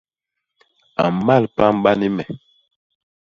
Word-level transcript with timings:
A 1.03 1.05
mmal 1.15 1.43
pamba 1.55 1.91
ni 1.99 2.07
me. 2.15 2.23